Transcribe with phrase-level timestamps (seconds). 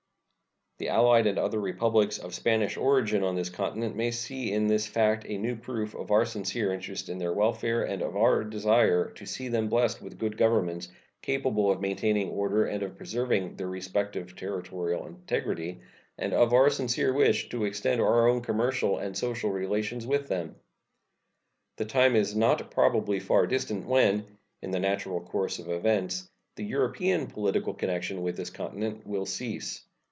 [0.77, 4.87] The allied and other Republics of Spanish origin on this continent may see in this
[4.87, 9.27] fact a new proof of our sincere interest in their welfare, of our desire to
[9.27, 10.87] see them blessed with good governments,
[11.21, 15.81] capable of maintaining order and of preserving their respective territorial integrity,
[16.17, 20.55] and of our sincere wish to extend our own commercial and social relations with them.
[21.77, 24.25] The time is not probably far distant when,
[24.63, 29.85] in the natural course of events, the European political connection with this continent will cease.